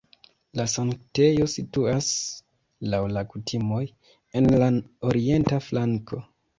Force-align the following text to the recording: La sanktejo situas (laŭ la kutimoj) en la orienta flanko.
La 0.59 0.63
sanktejo 0.75 1.47
situas 1.57 2.09
(laŭ 2.95 3.03
la 3.19 3.27
kutimoj) 3.37 3.85
en 4.43 4.53
la 4.67 4.75
orienta 5.15 5.67
flanko. 5.71 6.27